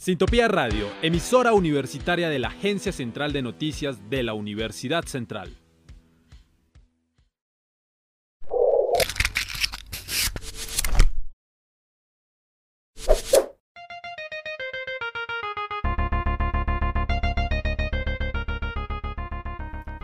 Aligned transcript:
Sintopía 0.00 0.48
Radio, 0.48 0.88
emisora 1.02 1.52
universitaria 1.52 2.30
de 2.30 2.38
la 2.38 2.48
Agencia 2.48 2.90
Central 2.90 3.34
de 3.34 3.42
Noticias 3.42 4.08
de 4.08 4.22
la 4.22 4.32
Universidad 4.32 5.04
Central. 5.04 5.54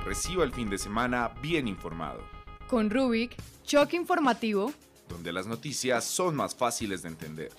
Reciba 0.05 0.45
el 0.45 0.53
fin 0.53 0.69
de 0.69 0.77
semana 0.77 1.33
bien 1.41 1.67
informado. 1.67 2.21
Con 2.69 2.91
Rubik, 2.91 3.35
choque 3.65 3.97
informativo, 3.97 4.75
donde 5.09 5.33
las 5.33 5.47
noticias 5.47 6.05
son 6.05 6.37
más 6.37 6.55
fáciles 6.55 7.01
de 7.01 7.09
entender. 7.09 7.51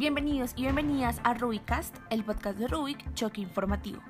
Bienvenidos 0.00 0.54
y 0.56 0.62
bienvenidas 0.62 1.20
a 1.24 1.34
Rubicast, 1.34 1.94
el 2.08 2.24
podcast 2.24 2.56
de 2.56 2.68
Rubik, 2.68 3.12
Choque 3.12 3.42
Informativo. 3.42 4.00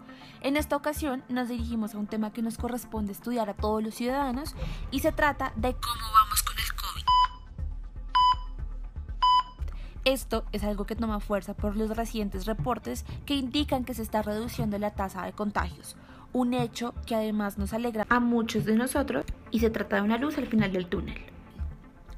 En 0.40 0.56
esta 0.56 0.76
ocasión 0.76 1.24
nos 1.28 1.48
dirigimos 1.48 1.96
a 1.96 1.98
un 1.98 2.06
tema 2.06 2.32
que 2.32 2.42
nos 2.42 2.58
corresponde 2.58 3.10
estudiar 3.10 3.50
a 3.50 3.54
todos 3.54 3.82
los 3.82 3.96
ciudadanos 3.96 4.54
y 4.92 5.00
se 5.00 5.10
trata 5.10 5.52
de 5.56 5.72
cómo 5.72 6.04
vamos 6.14 6.44
con 6.44 6.56
el 6.60 6.72
COVID. 6.80 7.02
Esto 10.04 10.44
es 10.52 10.62
algo 10.62 10.86
que 10.86 10.94
toma 10.94 11.18
fuerza 11.18 11.54
por 11.54 11.76
los 11.76 11.96
recientes 11.96 12.46
reportes 12.46 13.04
que 13.26 13.34
indican 13.34 13.84
que 13.84 13.94
se 13.94 14.02
está 14.02 14.22
reduciendo 14.22 14.78
la 14.78 14.94
tasa 14.94 15.24
de 15.24 15.32
contagios, 15.32 15.96
un 16.32 16.54
hecho 16.54 16.94
que 17.04 17.16
además 17.16 17.58
nos 17.58 17.72
alegra 17.72 18.06
a 18.10 18.20
muchos 18.20 18.64
de 18.64 18.76
nosotros 18.76 19.24
y 19.50 19.58
se 19.58 19.70
trata 19.70 19.96
de 19.96 20.02
una 20.02 20.18
luz 20.18 20.38
al 20.38 20.46
final 20.46 20.72
del 20.72 20.86
túnel. 20.86 21.29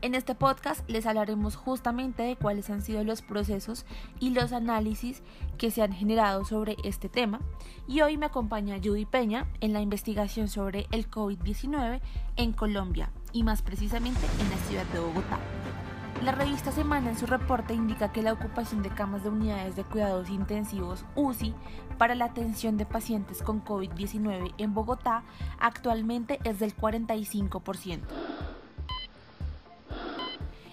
En 0.02 0.16
este 0.16 0.34
podcast 0.34 0.83
les 0.91 1.06
hablaremos 1.06 1.55
justamente 1.55 2.24
de 2.24 2.34
cuáles 2.34 2.68
han 2.71 2.82
sido 2.82 3.04
los 3.04 3.23
procesos 3.23 3.87
y 4.18 4.30
los 4.30 4.52
análisis 4.52 5.23
que 5.59 5.71
se 5.71 5.80
han 5.80 5.93
generado 5.93 6.45
sobre 6.45 6.76
este 6.82 7.09
tema. 7.09 7.40
Y 7.87 8.01
hoy 8.01 8.16
me 8.16 8.26
acompaña 8.26 8.80
Judy 8.82 9.07
Peña 9.07 9.46
en 9.60 9.73
la 9.73 9.80
investigación 9.80 10.49
sobre 10.49 10.88
el 10.91 11.09
COVID-19 11.09 12.01
en 12.35 12.52
Colombia 12.52 13.13
y 13.32 13.45
más 13.45 13.63
precisamente 13.63 14.26
en 14.41 14.51
la 14.51 14.57
ciudad 14.66 14.87
de 14.87 14.99
Bogotá. 14.99 15.38
La 16.24 16.32
revista 16.32 16.73
Semana 16.73 17.10
en 17.10 17.19
su 17.19 17.26
reporte 17.26 17.73
indica 17.73 18.10
que 18.10 18.23
la 18.23 18.32
ocupación 18.32 18.82
de 18.82 18.91
camas 18.91 19.23
de 19.23 19.29
unidades 19.29 19.76
de 19.76 19.85
cuidados 19.85 20.30
intensivos 20.30 21.04
UCI 21.15 21.54
para 21.96 22.16
la 22.16 22.24
atención 22.24 22.76
de 22.76 22.87
pacientes 22.87 23.41
con 23.41 23.65
COVID-19 23.65 24.52
en 24.59 24.74
Bogotá 24.74 25.23
actualmente 25.60 26.41
es 26.43 26.59
del 26.59 26.76
45%. 26.76 28.32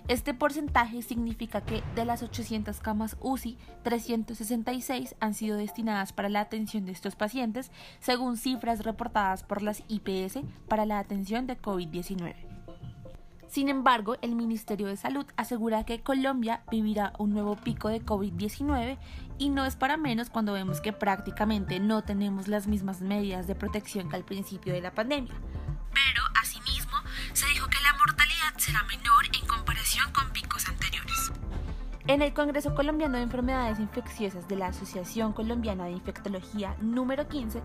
Este 0.10 0.34
porcentaje 0.34 1.04
significa 1.04 1.62
que 1.62 1.84
de 1.94 2.04
las 2.04 2.24
800 2.24 2.80
camas 2.80 3.16
UCI, 3.22 3.60
366 3.84 5.16
han 5.20 5.36
sido 5.36 5.56
destinadas 5.56 6.14
para 6.14 6.30
la 6.30 6.40
atención 6.42 6.88
de 6.88 6.94
estos 6.94 7.16
pacientes, 7.16 7.72
según 8.00 8.36
cifras 8.36 8.84
reportadas 8.84 9.44
por 9.44 9.62
las 9.62 9.84
IPS 9.88 10.40
para 10.68 10.88
la 10.88 10.98
atención 10.98 11.46
de 11.46 11.62
COVID-19. 11.62 12.34
Sin 13.50 13.70
embargo, 13.70 14.16
el 14.24 14.36
Ministerio 14.36 14.88
de 14.88 14.98
Salud 14.98 15.28
asegura 15.38 15.84
que 15.84 16.02
Colombia 16.02 16.64
vivirá 16.72 17.14
un 17.20 17.30
nuevo 17.30 17.56
pico 17.56 17.90
de 17.90 18.04
COVID-19 18.04 18.98
y 19.38 19.50
no 19.50 19.64
es 19.64 19.76
para 19.76 19.96
menos 19.96 20.32
cuando 20.32 20.54
vemos 20.54 20.82
que 20.82 20.92
prácticamente 20.92 21.80
no 21.80 22.04
tenemos 22.04 22.48
las 22.48 22.66
mismas 22.66 23.02
medidas 23.02 23.46
de 23.46 23.54
protección 23.54 24.10
que 24.10 24.16
al 24.16 24.26
principio 24.26 24.74
de 24.74 24.82
la 24.82 24.96
pandemia. 24.96 25.36
Pero, 25.94 26.24
asimismo, 26.42 26.98
se 27.34 27.46
dijo 27.48 27.68
que 27.68 27.82
la 27.82 27.94
mortalidad 27.94 28.58
será 28.58 28.84
menor 28.84 29.26
en 29.40 29.48
comparación 29.48 29.69
con 30.14 30.32
picos 30.32 30.68
anteriores. 30.70 31.32
En 32.06 32.22
el 32.22 32.32
Congreso 32.32 32.76
Colombiano 32.76 33.18
de 33.18 33.24
Enfermedades 33.24 33.80
Infecciosas 33.80 34.48
de 34.48 34.56
la 34.56 34.68
Asociación 34.68 35.34
Colombiana 35.34 35.86
de 35.86 35.92
Infectología 35.92 36.76
número 36.80 37.28
15, 37.28 37.62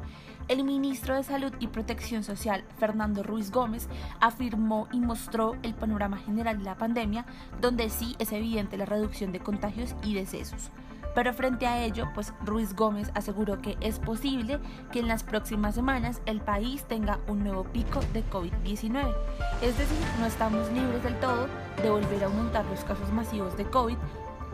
el 0.49 0.65
ministro 0.65 1.15
de 1.15 1.23
Salud 1.23 1.53
y 1.61 1.67
Protección 1.67 2.25
Social, 2.25 2.65
Fernando 2.79 3.23
Ruiz 3.23 3.51
Gómez, 3.51 3.89
afirmó 4.21 4.89
y 4.91 5.01
mostró 5.01 5.57
el 5.63 5.75
panorama 5.75 6.17
general 6.17 6.59
de 6.59 6.65
la 6.65 6.79
pandemia, 6.79 7.27
donde 7.61 7.91
sí 7.91 8.17
es 8.19 8.33
evidente 8.33 8.79
la 8.79 8.87
reducción 8.87 9.31
de 9.31 9.41
contagios 9.41 9.95
y 10.03 10.15
decesos. 10.15 10.71
Pero 11.15 11.33
frente 11.33 11.67
a 11.67 11.85
ello, 11.85 12.09
pues 12.15 12.33
Ruiz 12.45 12.75
Gómez 12.75 13.11
aseguró 13.15 13.61
que 13.63 13.77
es 13.81 13.99
posible 13.99 14.59
que 14.91 14.99
en 14.99 15.09
las 15.09 15.23
próximas 15.23 15.75
semanas 15.75 16.21
el 16.27 16.41
país 16.41 16.85
tenga 16.85 17.21
un 17.29 17.45
nuevo 17.45 17.65
pico 17.65 18.01
de 18.13 18.25
COVID-19. 18.29 19.15
Es 19.63 19.79
decir, 19.79 19.99
no 20.19 20.27
estamos 20.27 20.71
libres 20.73 21.03
del 21.05 21.19
todo 21.21 21.47
de 21.83 21.91
volver 21.91 22.25
a 22.25 22.27
aumentar 22.27 22.65
los 22.67 22.85
casos 22.85 23.13
masivos 23.13 23.57
de 23.57 23.65
COVID, 23.65 23.97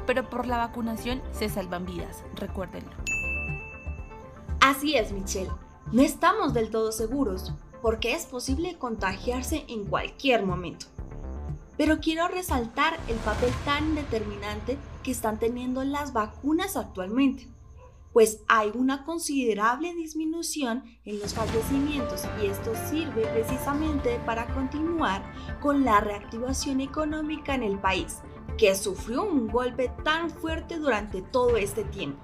pero 0.06 0.28
por 0.28 0.46
la 0.46 0.58
vacunación 0.58 1.22
se 1.32 1.48
salvan 1.48 1.86
vidas, 1.86 2.24
recuérdenlo. 2.34 2.90
Así 4.60 4.96
es, 4.96 5.12
Michelle. 5.12 5.50
No 5.92 6.02
estamos 6.02 6.52
del 6.52 6.70
todo 6.70 6.92
seguros, 6.92 7.54
porque 7.80 8.14
es 8.14 8.26
posible 8.26 8.76
contagiarse 8.76 9.64
en 9.68 9.86
cualquier 9.86 10.44
momento. 10.44 10.86
Pero 11.76 11.98
quiero 12.00 12.28
resaltar 12.28 12.98
el 13.08 13.16
papel 13.16 13.50
tan 13.64 13.94
determinante 13.94 14.76
que 15.02 15.10
están 15.10 15.38
teniendo 15.38 15.84
las 15.84 16.12
vacunas 16.12 16.76
actualmente, 16.76 17.48
pues 18.12 18.42
hay 18.48 18.72
una 18.74 19.04
considerable 19.04 19.94
disminución 19.94 20.84
en 21.04 21.20
los 21.20 21.34
fallecimientos 21.34 22.24
y 22.42 22.46
esto 22.46 22.72
sirve 22.88 23.26
precisamente 23.26 24.20
para 24.26 24.52
continuar 24.52 25.22
con 25.60 25.84
la 25.84 26.00
reactivación 26.00 26.80
económica 26.80 27.54
en 27.54 27.62
el 27.62 27.78
país, 27.78 28.18
que 28.58 28.74
sufrió 28.74 29.22
un 29.24 29.48
golpe 29.48 29.92
tan 30.04 30.30
fuerte 30.30 30.78
durante 30.78 31.22
todo 31.22 31.56
este 31.56 31.84
tiempo. 31.84 32.20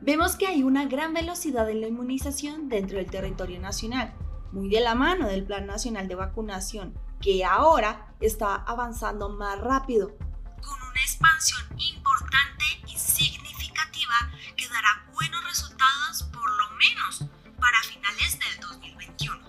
Vemos 0.00 0.34
que 0.34 0.48
hay 0.48 0.64
una 0.64 0.86
gran 0.86 1.14
velocidad 1.14 1.70
en 1.70 1.80
la 1.80 1.86
inmunización 1.86 2.68
dentro 2.68 2.98
del 2.98 3.10
territorio 3.10 3.60
nacional, 3.60 4.12
muy 4.50 4.68
de 4.68 4.80
la 4.80 4.94
mano 4.94 5.28
del 5.28 5.44
Plan 5.44 5.66
Nacional 5.66 6.08
de 6.08 6.16
Vacunación, 6.16 6.94
que 7.20 7.44
ahora 7.44 8.11
está 8.22 8.54
avanzando 8.54 9.28
más 9.28 9.60
rápido, 9.60 10.16
con 10.60 10.82
una 10.90 11.00
expansión 11.00 11.62
importante 11.78 12.64
y 12.86 12.96
significativa 12.96 14.14
que 14.56 14.68
dará 14.68 15.06
buenos 15.12 15.44
resultados 15.44 16.22
por 16.32 16.50
lo 16.50 16.76
menos 16.76 17.24
para 17.60 17.82
finales 17.82 18.38
del 18.38 18.60
2021. 18.60 19.40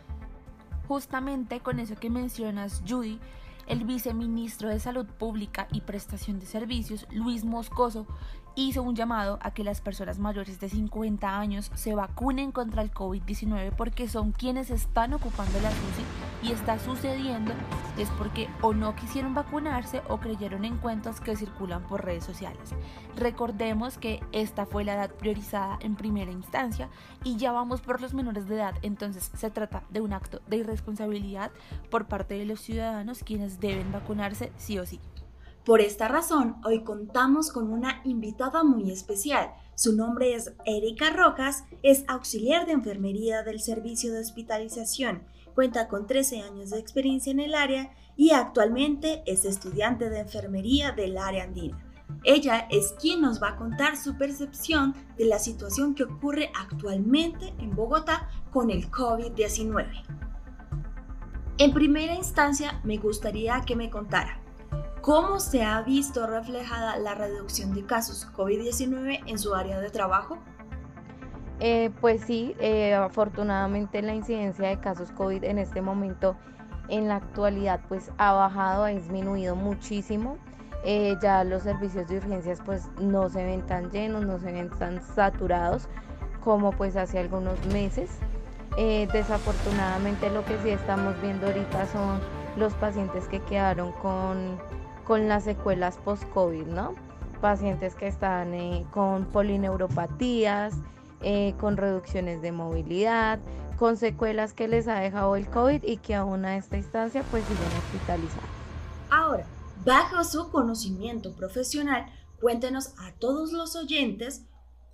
Justamente 0.88 1.60
con 1.60 1.80
eso 1.80 1.96
que 1.96 2.10
mencionas, 2.10 2.82
Judy, 2.88 3.20
el 3.68 3.86
viceministro 3.86 4.70
de 4.70 4.80
Salud 4.80 5.06
Pública 5.06 5.68
y 5.72 5.82
Prestación 5.82 6.40
de 6.40 6.46
Servicios, 6.46 7.08
Luis 7.12 7.44
Moscoso, 7.46 8.08
hizo 8.56 8.84
un 8.84 8.96
llamado 8.96 9.40
a 9.42 9.52
que 9.52 9.64
las 9.64 9.82
personas 9.82 10.20
mayores 10.20 10.60
de 10.60 10.70
50 10.70 11.40
años 11.40 11.72
se 11.74 11.96
vacunen 11.96 12.52
contra 12.52 12.82
el 12.82 12.92
COVID-19 12.94 13.72
porque 13.76 14.08
son 14.08 14.32
quienes 14.32 14.70
están 14.70 15.14
ocupando 15.14 15.60
la 15.62 15.70
UCI 15.70 16.50
y 16.50 16.52
está 16.52 16.78
sucediendo 16.78 17.54
es 17.98 18.10
porque 18.12 18.50
o 18.62 18.74
no 18.74 18.96
quisieron 18.96 19.34
vacunarse 19.34 20.02
o 20.08 20.20
creyeron 20.20 20.66
en 20.66 20.78
cuentos 20.78 21.22
que 21.22 21.36
circulan 21.36 21.84
por 21.84 22.06
redes 22.06 22.24
sociales. 22.24 22.76
Recordemos 23.16 23.98
que 23.98 24.22
esta 24.32 24.66
fue 24.66 24.84
la 24.84 24.96
edad 24.96 25.12
priorizada 25.12 25.78
en 25.82 25.96
primera 25.96 26.32
instancia 26.32 26.90
y 27.24 27.38
ya 27.38 27.52
vamos 27.52 27.82
por 27.82 28.02
los 28.02 28.14
menores 28.14 28.48
de 28.48 28.56
edad, 28.56 28.76
entonces 28.82 29.32
se 29.36 29.50
trata 29.50 29.84
de 29.90 30.02
un 30.02 30.14
acto 30.14 30.42
de 30.48 30.58
irresponsabilidad 30.58 31.52
por 31.90 32.06
parte 32.06 32.36
de 32.36 32.46
los 32.46 32.62
ciudadanos 32.62 33.24
quienes 33.24 33.60
deben 33.60 33.92
vacunarse 33.92 34.52
sí 34.58 34.78
o 34.78 34.86
sí. 34.86 35.00
Por 35.66 35.80
esta 35.80 36.10
razón, 36.10 36.58
hoy 36.66 36.84
contamos 36.84 37.50
con 37.50 37.72
una 37.72 38.02
invitada 38.04 38.66
muy 38.66 38.92
especial. 38.92 39.54
Su 39.76 39.96
nombre 39.96 40.36
es 40.36 40.52
Erika 40.66 41.12
Rojas, 41.12 41.64
es 41.84 42.04
auxiliar 42.10 42.66
de 42.66 42.74
enfermería 42.74 43.44
del 43.44 43.62
Servicio 43.62 44.12
de 44.12 44.20
Hospitalización, 44.20 45.24
cuenta 45.56 45.88
con 45.88 46.06
13 46.06 46.42
años 46.42 46.72
de 46.72 46.80
experiencia 46.80 47.32
en 47.32 47.40
el 47.40 47.56
área 47.56 47.94
y 48.18 48.32
actualmente 48.32 49.24
es 49.26 49.46
estudiante 49.46 50.10
de 50.10 50.20
enfermería 50.20 50.92
del 50.92 51.18
área 51.18 51.46
andina. 51.46 51.82
Ella 52.26 52.68
es 52.70 52.94
quien 53.00 53.22
nos 53.22 53.42
va 53.42 53.52
a 53.52 53.56
contar 53.56 53.96
su 53.96 54.18
percepción 54.18 54.94
de 55.18 55.26
la 55.26 55.40
situación 55.40 55.96
que 55.96 56.04
ocurre 56.04 56.52
actualmente 56.60 57.54
en 57.60 57.74
Bogotá 57.74 58.28
con 58.52 58.70
el 58.70 58.92
COVID-19. 58.92 59.88
En 61.58 61.74
primera 61.74 62.16
instancia, 62.16 62.82
me 62.84 62.98
gustaría 62.98 63.62
que 63.62 63.78
me 63.78 63.90
contara 63.90 64.44
¿Cómo 65.04 65.42
se 65.42 65.62
ha 65.66 65.82
visto 65.82 66.26
reflejada 66.28 66.98
la 66.98 67.14
reducción 67.14 67.74
de 67.74 67.86
casos 67.86 68.26
COVID-19 68.38 69.24
en 69.26 69.38
su 69.38 69.54
área 69.54 69.82
de 69.82 69.90
trabajo? 69.90 70.38
Eh, 71.60 71.92
pues 72.00 72.22
sí, 72.22 72.56
eh, 72.62 72.94
afortunadamente 72.94 74.02
la 74.02 74.14
incidencia 74.14 74.70
de 74.70 74.80
casos 74.80 75.12
COVID 75.12 75.44
en 75.44 75.60
este 75.60 75.82
momento, 75.82 76.38
en 76.88 77.10
la 77.10 77.18
actualidad, 77.18 77.82
pues 77.90 78.12
ha 78.18 78.32
bajado, 78.32 78.86
ha 78.86 78.88
disminuido 78.92 79.58
muchísimo. 79.58 80.38
Eh, 80.86 81.18
ya 81.22 81.44
los 81.44 81.64
servicios 81.64 82.08
de 82.08 82.20
urgencias 82.20 82.62
pues 82.64 82.88
no 82.98 83.28
se 83.28 83.44
ven 83.44 83.66
tan 83.66 83.92
llenos, 83.92 84.26
no 84.26 84.40
se 84.40 84.54
ven 84.54 84.70
tan 84.70 85.04
saturados 85.04 85.90
como 86.42 86.72
pues 86.72 86.96
hace 86.96 87.20
algunos 87.20 87.60
meses. 87.74 88.10
Desafortunadamente 88.78 90.30
lo 90.30 90.46
que 90.46 90.58
sí 90.64 90.70
estamos 90.70 91.22
viendo 91.22 91.48
ahorita 91.48 91.88
son 91.88 92.22
los 92.56 92.74
pacientes 92.76 93.28
que 93.28 93.40
quedaron 93.42 93.92
con, 93.92 94.58
con 95.06 95.28
las 95.28 95.44
secuelas 95.44 95.98
post-COVID, 95.98 96.66
¿no? 96.68 96.96
Pacientes 97.42 97.96
que 97.96 98.08
están 98.08 98.54
eh, 98.54 98.86
con 98.92 99.26
polineuropatías, 99.26 100.76
eh, 101.22 101.54
con 101.60 101.78
reducciones 101.78 102.42
de 102.42 102.52
movilidad, 102.52 103.40
con 103.78 103.98
secuelas 103.98 104.54
que 104.54 104.68
les 104.68 104.88
ha 104.88 105.00
dejado 105.00 105.36
el 105.36 105.48
COVID 105.50 105.84
y 105.84 105.98
que 105.98 106.16
aún 106.16 106.46
a 106.46 106.58
esta 106.58 106.78
instancia 106.78 107.24
pues 107.32 107.44
siguen 107.46 107.68
hospitalizados. 107.78 108.50
Ahora, 109.10 109.46
bajo 109.86 110.24
su 110.24 110.50
conocimiento 110.52 111.36
profesional, 111.36 112.06
cuéntenos 112.40 112.94
a 113.00 113.14
todos 113.20 113.52
los 113.52 113.76
oyentes 113.76 114.46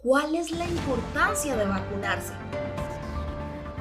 cuál 0.02 0.36
es 0.36 0.52
la 0.52 0.66
importancia 0.66 1.56
de 1.56 1.66
vacunarse. 1.66 2.34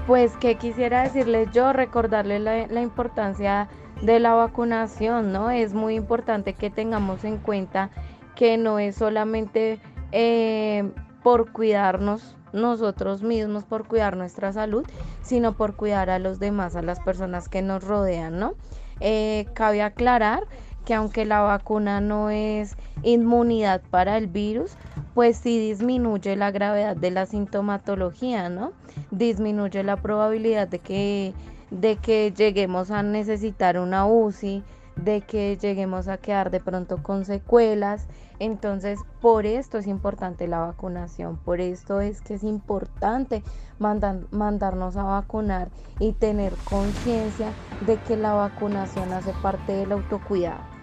Pues 0.08 0.38
que 0.38 0.54
quisiera 0.54 1.02
decirles 1.02 1.50
yo, 1.52 1.74
recordarles 1.74 2.40
la, 2.40 2.80
importancia 2.80 3.68
de 4.00 4.18
la 4.20 4.32
vacunación, 4.32 5.34
¿no? 5.34 5.50
Es 5.50 5.74
muy 5.74 5.96
importante 5.96 6.54
que 6.54 6.70
tengamos 6.70 7.24
en 7.24 7.36
cuenta 7.36 7.90
que 8.34 8.56
no 8.56 8.78
es 8.78 8.96
solamente 8.96 9.78
eh, 10.12 10.90
por 11.22 11.52
cuidarnos 11.52 12.38
nosotros 12.54 13.22
mismos, 13.22 13.64
por 13.64 13.86
cuidar 13.86 14.16
nuestra 14.16 14.50
salud, 14.50 14.86
sino 15.20 15.52
por 15.52 15.76
cuidar 15.76 16.08
a 16.08 16.18
los 16.18 16.38
demás, 16.38 16.74
a 16.74 16.80
las 16.80 17.00
personas 17.00 17.50
que 17.50 17.60
nos 17.60 17.84
rodean, 17.84 18.38
¿no? 18.38 18.54
Eh, 19.00 19.46
cabe 19.52 19.82
aclarar 19.82 20.44
que 20.86 20.94
aunque 20.94 21.26
la 21.26 21.42
vacuna 21.42 22.00
no 22.00 22.30
es 22.30 22.78
inmunidad 23.02 23.82
para 23.90 24.16
el 24.16 24.26
virus, 24.26 24.78
pues 25.18 25.38
sí 25.38 25.58
disminuye 25.58 26.36
la 26.36 26.52
gravedad 26.52 26.94
de 26.94 27.10
la 27.10 27.26
sintomatología, 27.26 28.48
¿no? 28.50 28.70
Disminuye 29.10 29.82
la 29.82 29.96
probabilidad 29.96 30.68
de 30.68 30.78
que, 30.78 31.34
de 31.72 31.96
que 31.96 32.30
lleguemos 32.30 32.92
a 32.92 33.02
necesitar 33.02 33.80
una 33.80 34.06
UCI, 34.06 34.62
de 34.94 35.22
que 35.22 35.58
lleguemos 35.60 36.06
a 36.06 36.18
quedar 36.18 36.52
de 36.52 36.60
pronto 36.60 37.02
con 37.02 37.24
secuelas. 37.24 38.06
Entonces, 38.38 39.00
por 39.20 39.44
esto 39.44 39.78
es 39.78 39.88
importante 39.88 40.46
la 40.46 40.60
vacunación, 40.60 41.36
por 41.36 41.60
esto 41.60 42.00
es 42.00 42.20
que 42.20 42.34
es 42.34 42.44
importante 42.44 43.42
mandarnos 43.80 44.96
a 44.96 45.02
vacunar 45.02 45.66
y 45.98 46.12
tener 46.12 46.52
conciencia 46.62 47.50
de 47.84 47.96
que 47.96 48.16
la 48.16 48.34
vacunación 48.34 49.12
hace 49.12 49.32
parte 49.42 49.72
del 49.72 49.90
autocuidado 49.90 50.77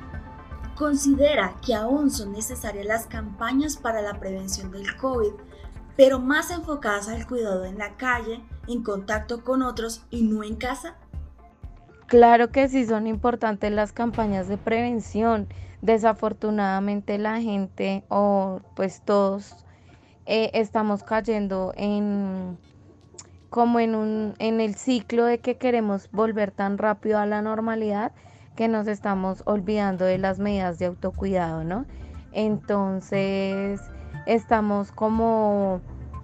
considera 0.75 1.55
que 1.65 1.73
aún 1.73 2.11
son 2.11 2.33
necesarias 2.33 2.85
las 2.85 3.07
campañas 3.07 3.77
para 3.77 4.01
la 4.01 4.19
prevención 4.19 4.71
del 4.71 4.95
COVID, 4.97 5.31
pero 5.95 6.19
más 6.19 6.51
enfocadas 6.51 7.07
al 7.07 7.25
cuidado 7.25 7.65
en 7.65 7.77
la 7.77 7.95
calle, 7.95 8.41
en 8.67 8.83
contacto 8.83 9.43
con 9.43 9.61
otros 9.61 10.05
y 10.09 10.23
no 10.23 10.43
en 10.43 10.55
casa? 10.55 10.95
Claro 12.07 12.51
que 12.51 12.67
sí 12.67 12.85
son 12.85 13.07
importantes 13.07 13.71
las 13.71 13.91
campañas 13.91 14.47
de 14.47 14.57
prevención. 14.57 15.47
Desafortunadamente 15.81 17.17
la 17.17 17.41
gente 17.41 18.03
o 18.09 18.59
pues 18.75 19.01
todos 19.03 19.55
eh, 20.25 20.51
estamos 20.53 21.03
cayendo 21.03 21.73
en 21.77 22.57
como 23.49 23.79
en 23.79 23.95
un 23.95 24.33
en 24.39 24.59
el 24.59 24.75
ciclo 24.75 25.25
de 25.25 25.39
que 25.39 25.57
queremos 25.57 26.09
volver 26.11 26.51
tan 26.51 26.77
rápido 26.77 27.19
a 27.19 27.25
la 27.25 27.41
normalidad 27.41 28.11
que 28.55 28.67
nos 28.67 28.87
estamos 28.87 29.43
olvidando 29.45 30.05
de 30.05 30.17
las 30.17 30.39
medidas 30.39 30.79
de 30.79 30.85
autocuidado, 30.87 31.63
¿no? 31.63 31.85
Entonces 32.31 33.81
estamos 34.25 34.91
como, 34.91 35.81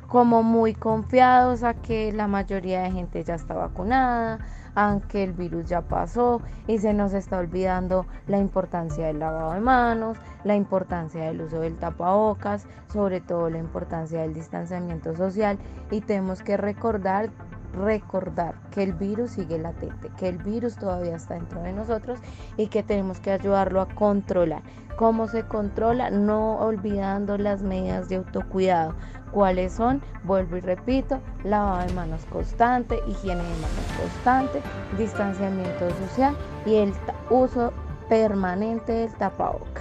como 0.07 0.43
muy 0.43 0.73
confiados 0.73 1.63
a 1.63 1.73
que 1.73 2.11
la 2.11 2.27
mayoría 2.27 2.83
de 2.83 2.91
gente 2.91 3.23
ya 3.23 3.35
está 3.35 3.53
vacunada, 3.53 4.39
aunque 4.75 5.23
el 5.23 5.33
virus 5.33 5.67
ya 5.67 5.81
pasó 5.81 6.41
y 6.67 6.77
se 6.79 6.93
nos 6.93 7.13
está 7.13 7.39
olvidando 7.39 8.05
la 8.27 8.39
importancia 8.39 9.07
del 9.07 9.19
lavado 9.19 9.53
de 9.53 9.59
manos, 9.59 10.17
la 10.43 10.55
importancia 10.55 11.25
del 11.25 11.41
uso 11.41 11.59
del 11.59 11.77
tapabocas, 11.77 12.65
sobre 12.91 13.19
todo 13.21 13.49
la 13.49 13.57
importancia 13.57 14.21
del 14.21 14.33
distanciamiento 14.33 15.15
social 15.15 15.57
y 15.89 16.01
tenemos 16.01 16.41
que 16.41 16.57
recordar 16.57 17.29
recordar 17.73 18.55
que 18.71 18.83
el 18.83 18.93
virus 18.93 19.31
sigue 19.31 19.57
latente, 19.57 20.09
que 20.17 20.29
el 20.29 20.37
virus 20.37 20.75
todavía 20.75 21.15
está 21.15 21.35
dentro 21.35 21.61
de 21.61 21.73
nosotros 21.73 22.19
y 22.57 22.67
que 22.67 22.83
tenemos 22.83 23.19
que 23.19 23.31
ayudarlo 23.31 23.81
a 23.81 23.87
controlar. 23.87 24.61
¿Cómo 24.97 25.27
se 25.27 25.43
controla? 25.43 26.09
No 26.09 26.57
olvidando 26.59 27.37
las 27.37 27.63
medidas 27.63 28.09
de 28.09 28.17
autocuidado. 28.17 28.93
¿Cuáles 29.31 29.73
son? 29.73 30.01
Vuelvo 30.23 30.57
y 30.57 30.59
repito, 30.59 31.19
lavado 31.43 31.87
de 31.87 31.93
manos 31.93 32.25
constante, 32.25 32.99
higiene 33.07 33.41
de 33.41 33.49
manos 33.49 33.87
constante, 33.99 34.61
distanciamiento 34.97 35.89
social 36.07 36.35
y 36.65 36.75
el 36.75 36.93
uso 37.29 37.71
permanente 38.09 38.91
del 38.91 39.13
tapabocas. 39.13 39.80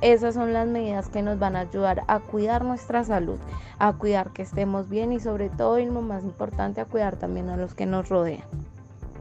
Esas 0.00 0.34
son 0.34 0.52
las 0.52 0.66
medidas 0.66 1.08
que 1.08 1.22
nos 1.22 1.38
van 1.38 1.56
a 1.56 1.60
ayudar 1.60 2.02
a 2.08 2.20
cuidar 2.20 2.64
nuestra 2.64 3.04
salud, 3.04 3.38
a 3.78 3.92
cuidar 3.94 4.32
que 4.32 4.42
estemos 4.42 4.88
bien 4.88 5.12
y 5.12 5.20
sobre 5.20 5.48
todo 5.48 5.78
y 5.78 5.86
lo 5.86 6.02
más 6.02 6.24
importante 6.24 6.80
a 6.80 6.84
cuidar 6.84 7.16
también 7.16 7.48
a 7.48 7.56
los 7.56 7.74
que 7.74 7.86
nos 7.86 8.08
rodean. 8.08 8.44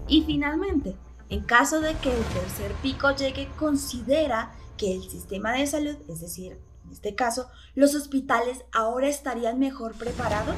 Y 0.08 0.24
finalmente, 0.24 0.96
en 1.30 1.44
caso 1.44 1.80
de 1.80 1.96
que 1.96 2.16
el 2.16 2.24
tercer 2.26 2.72
pico 2.82 3.12
llegue, 3.12 3.48
considera 3.58 4.52
que 4.78 4.94
el 4.94 5.04
sistema 5.04 5.54
de 5.54 5.68
salud, 5.68 5.96
es 6.10 6.20
decir, 6.22 6.60
en 6.86 6.92
este 6.92 7.16
caso, 7.16 7.48
los 7.76 7.96
hospitales 7.96 8.66
ahora 8.74 9.08
estarían 9.08 9.60
mejor 9.60 9.94
preparados? 9.94 10.56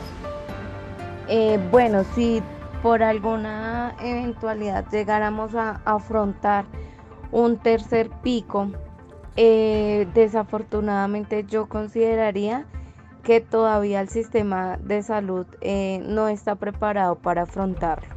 Eh, 1.27 1.59
bueno, 1.71 2.03
si 2.15 2.41
por 2.81 3.03
alguna 3.03 3.95
eventualidad 4.01 4.85
llegáramos 4.91 5.55
a 5.55 5.81
afrontar 5.85 6.65
un 7.31 7.57
tercer 7.57 8.09
pico, 8.21 8.69
eh, 9.35 10.07
desafortunadamente 10.13 11.43
yo 11.43 11.67
consideraría 11.67 12.65
que 13.23 13.41
todavía 13.41 14.01
el 14.01 14.09
sistema 14.09 14.77
de 14.77 15.01
salud 15.01 15.47
eh, 15.61 16.01
no 16.07 16.27
está 16.27 16.55
preparado 16.55 17.15
para 17.15 17.43
afrontarlo. 17.43 18.13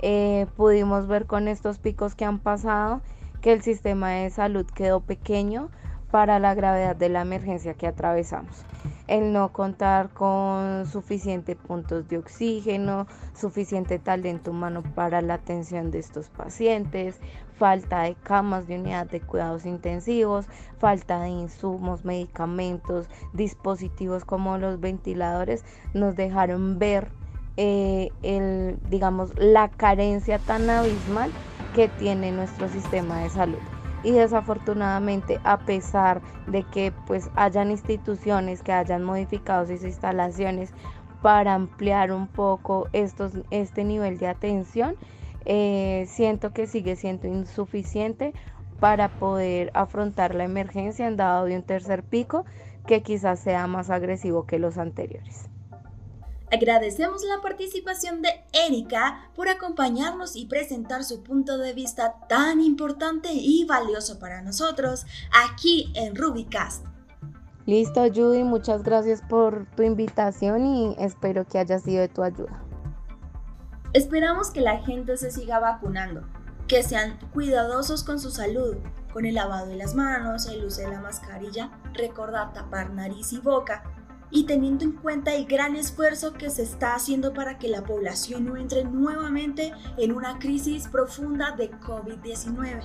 Eh, 0.00 0.46
pudimos 0.56 1.08
ver 1.08 1.26
con 1.26 1.48
estos 1.48 1.78
picos 1.78 2.14
que 2.14 2.26
han 2.26 2.38
pasado 2.38 3.00
que 3.40 3.52
el 3.52 3.62
sistema 3.62 4.10
de 4.10 4.30
salud 4.30 4.66
quedó 4.66 5.00
pequeño 5.00 5.70
para 6.10 6.38
la 6.38 6.54
gravedad 6.54 6.94
de 6.94 7.08
la 7.08 7.22
emergencia 7.22 7.74
que 7.74 7.86
atravesamos. 7.86 8.64
El 9.06 9.32
no 9.32 9.52
contar 9.52 10.08
con 10.10 10.84
suficientes 10.86 11.56
puntos 11.56 12.08
de 12.08 12.18
oxígeno, 12.18 13.06
suficiente 13.34 14.00
talento 14.00 14.50
humano 14.50 14.82
para 14.94 15.22
la 15.22 15.34
atención 15.34 15.92
de 15.92 16.00
estos 16.00 16.28
pacientes, 16.28 17.20
falta 17.56 18.02
de 18.02 18.14
camas 18.16 18.66
de 18.66 18.78
unidad 18.80 19.06
de 19.06 19.20
cuidados 19.20 19.64
intensivos, 19.64 20.46
falta 20.78 21.20
de 21.20 21.28
insumos, 21.28 22.04
medicamentos, 22.04 23.08
dispositivos 23.32 24.24
como 24.24 24.58
los 24.58 24.80
ventiladores, 24.80 25.64
nos 25.94 26.16
dejaron 26.16 26.78
ver 26.78 27.08
eh, 27.56 28.10
el, 28.22 28.78
digamos, 28.90 29.30
la 29.36 29.68
carencia 29.68 30.38
tan 30.38 30.68
abismal 30.68 31.30
que 31.74 31.88
tiene 31.88 32.32
nuestro 32.32 32.68
sistema 32.68 33.20
de 33.20 33.30
salud. 33.30 33.75
Y 34.06 34.12
desafortunadamente, 34.12 35.40
a 35.42 35.58
pesar 35.58 36.22
de 36.46 36.62
que 36.62 36.92
pues 37.08 37.28
hayan 37.34 37.72
instituciones 37.72 38.62
que 38.62 38.72
hayan 38.72 39.02
modificado 39.02 39.66
sus 39.66 39.82
instalaciones 39.82 40.72
para 41.22 41.54
ampliar 41.54 42.12
un 42.12 42.28
poco 42.28 42.86
estos, 42.92 43.32
este 43.50 43.82
nivel 43.82 44.18
de 44.18 44.28
atención, 44.28 44.94
eh, 45.44 46.04
siento 46.06 46.52
que 46.52 46.68
sigue 46.68 46.94
siendo 46.94 47.26
insuficiente 47.26 48.32
para 48.78 49.08
poder 49.08 49.72
afrontar 49.74 50.36
la 50.36 50.44
emergencia 50.44 51.08
en 51.08 51.16
dado 51.16 51.46
de 51.46 51.56
un 51.56 51.64
tercer 51.64 52.04
pico 52.04 52.44
que 52.86 53.02
quizás 53.02 53.40
sea 53.40 53.66
más 53.66 53.90
agresivo 53.90 54.46
que 54.46 54.60
los 54.60 54.78
anteriores. 54.78 55.50
Agradecemos 56.52 57.24
la 57.24 57.40
participación 57.42 58.22
de 58.22 58.28
Erika 58.52 59.30
por 59.34 59.48
acompañarnos 59.48 60.36
y 60.36 60.46
presentar 60.46 61.02
su 61.02 61.24
punto 61.24 61.58
de 61.58 61.72
vista 61.72 62.14
tan 62.28 62.60
importante 62.60 63.30
y 63.32 63.64
valioso 63.64 64.20
para 64.20 64.42
nosotros 64.42 65.06
aquí 65.32 65.90
en 65.94 66.14
Rubicast. 66.14 66.84
Listo, 67.66 68.02
Judy, 68.14 68.44
muchas 68.44 68.84
gracias 68.84 69.22
por 69.28 69.66
tu 69.74 69.82
invitación 69.82 70.66
y 70.66 70.96
espero 71.00 71.44
que 71.48 71.58
haya 71.58 71.80
sido 71.80 72.02
de 72.02 72.08
tu 72.08 72.22
ayuda. 72.22 72.62
Esperamos 73.92 74.52
que 74.52 74.60
la 74.60 74.78
gente 74.84 75.16
se 75.16 75.32
siga 75.32 75.58
vacunando, 75.58 76.22
que 76.68 76.84
sean 76.84 77.18
cuidadosos 77.32 78.04
con 78.04 78.20
su 78.20 78.30
salud, 78.30 78.76
con 79.12 79.26
el 79.26 79.34
lavado 79.34 79.66
de 79.66 79.74
las 79.74 79.96
manos, 79.96 80.46
el 80.46 80.64
uso 80.64 80.82
de 80.82 80.90
la 80.90 81.00
mascarilla, 81.00 81.72
recordar 81.94 82.52
tapar 82.52 82.90
nariz 82.90 83.32
y 83.32 83.38
boca 83.38 83.82
y 84.30 84.44
teniendo 84.44 84.84
en 84.84 84.92
cuenta 84.92 85.34
el 85.34 85.46
gran 85.46 85.76
esfuerzo 85.76 86.32
que 86.32 86.50
se 86.50 86.62
está 86.62 86.94
haciendo 86.94 87.32
para 87.32 87.58
que 87.58 87.68
la 87.68 87.84
población 87.84 88.44
no 88.44 88.56
entre 88.56 88.84
nuevamente 88.84 89.72
en 89.96 90.12
una 90.12 90.38
crisis 90.38 90.88
profunda 90.88 91.52
de 91.52 91.70
COVID-19. 91.70 92.80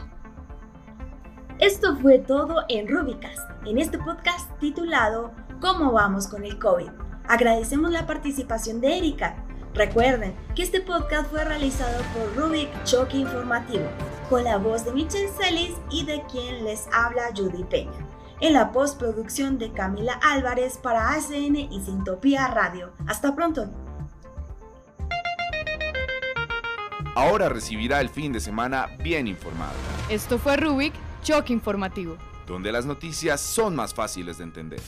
Esto 1.60 1.95
fue 1.98 2.19
todo 2.19 2.63
en 2.69 2.88
Rubicas, 2.88 3.39
en 3.65 3.77
este 3.77 3.98
podcast 4.00 4.50
titulado 4.60 5.31
¿Cómo 5.60 5.91
vamos 5.91 6.27
con 6.27 6.43
el 6.43 6.57
COVID? 6.57 6.89
Agradecemos 7.27 7.91
la 7.91 8.07
participación 8.07 8.81
de 8.81 8.98
Erika, 8.98 9.45
Recuerden 9.74 10.36
que 10.53 10.63
este 10.63 10.81
podcast 10.81 11.29
fue 11.29 11.45
realizado 11.45 12.03
por 12.13 12.36
Rubik 12.36 12.69
Choque 12.83 13.17
Informativo, 13.17 13.86
con 14.29 14.43
la 14.43 14.57
voz 14.57 14.83
de 14.83 14.91
Michelle 14.91 15.29
Celis 15.29 15.71
y 15.89 16.05
de 16.05 16.21
quien 16.29 16.65
les 16.65 16.88
habla 16.91 17.29
Judy 17.33 17.63
Peña. 17.63 18.05
En 18.41 18.53
la 18.53 18.71
postproducción 18.71 19.57
de 19.60 19.71
Camila 19.71 20.19
Álvarez 20.24 20.77
para 20.81 21.12
ACN 21.13 21.55
y 21.57 21.81
Sintopía 21.86 22.48
Radio. 22.48 22.91
Hasta 23.07 23.36
pronto. 23.36 23.69
Ahora 27.15 27.50
recibirá 27.50 28.01
el 28.01 28.10
fin 28.10 28.31
de 28.31 28.39
semana 28.39 28.88
bien 29.03 29.27
informado, 29.27 29.74
Esto 30.10 30.39
fue 30.39 30.55
Rubik 30.57 30.93
Choque 31.21 31.53
Informativo. 31.53 32.17
donde 32.48 32.71
las 32.71 32.86
noticias 32.86 33.39
son 33.39 33.75
más 33.75 33.93
fáciles 33.93 34.38
de 34.39 34.43
entender. 34.45 34.81